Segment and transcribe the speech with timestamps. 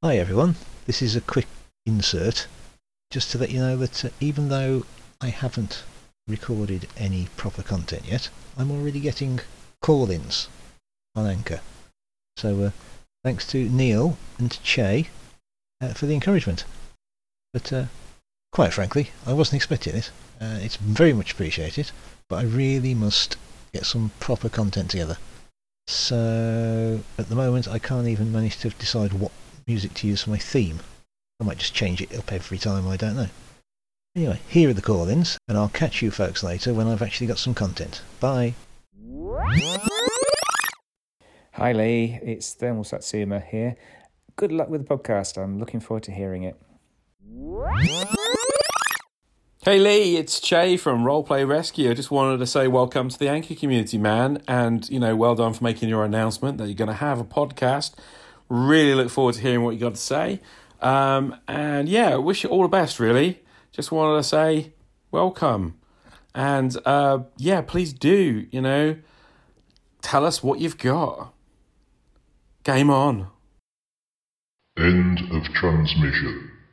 [0.00, 0.54] Hi everyone,
[0.86, 1.48] this is a quick
[1.84, 2.46] insert
[3.10, 4.86] just to let you know that uh, even though
[5.20, 5.82] I haven't
[6.28, 9.40] recorded any proper content yet, I'm already getting
[9.82, 10.46] call ins
[11.16, 11.58] on Anchor.
[12.36, 12.70] So uh,
[13.24, 15.08] thanks to Neil and Che
[15.80, 16.64] uh, for the encouragement.
[17.52, 17.86] But uh,
[18.52, 20.12] quite frankly, I wasn't expecting it.
[20.40, 21.90] Uh, it's very much appreciated,
[22.28, 23.36] but I really must
[23.72, 25.16] get some proper content together.
[25.88, 29.32] So at the moment, I can't even manage to decide what
[29.68, 30.80] music to use for my theme.
[31.40, 33.28] I might just change it up every time, I don't know.
[34.16, 37.28] Anyway, here are the call ins, and I'll catch you folks later when I've actually
[37.28, 38.00] got some content.
[38.18, 38.54] Bye.
[41.52, 43.76] Hi Lee, it's Thermal Satsuma here.
[44.36, 45.36] Good luck with the podcast.
[45.36, 46.56] I'm looking forward to hearing it.
[49.62, 51.90] Hey Lee, it's Che from Roleplay Rescue.
[51.90, 55.34] I just wanted to say welcome to the Anchor community, man, and you know, well
[55.34, 57.94] done for making your announcement that you're going to have a podcast.
[58.48, 60.40] Really look forward to hearing what you got to say.
[60.80, 63.00] Um, and yeah, wish you all the best.
[63.00, 63.40] Really,
[63.72, 64.72] just wanted to say
[65.10, 65.78] welcome,
[66.34, 68.46] and uh, yeah, please do.
[68.50, 68.96] You know,
[70.02, 71.34] tell us what you've got.
[72.64, 73.28] Game on.
[74.78, 76.50] End of transmission.